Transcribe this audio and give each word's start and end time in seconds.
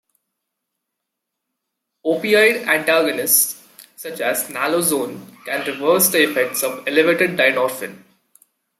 Opioid 2.03 2.67
antagonists, 2.67 3.61
such 3.95 4.19
as 4.19 4.45
naloxone, 4.47 5.27
can 5.45 5.63
reverse 5.67 6.07
the 6.09 6.23
effects 6.27 6.63
of 6.63 6.87
elevated 6.87 7.37
dynorphin. 7.37 8.01